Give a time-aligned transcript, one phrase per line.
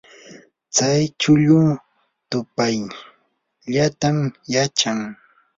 [0.73, 1.59] tsay chuulu
[2.29, 4.17] tuqayllatam
[4.53, 4.99] yachan.